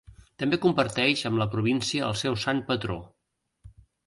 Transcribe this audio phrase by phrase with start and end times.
[0.43, 2.97] També comparteix amb la província el seu sant patró: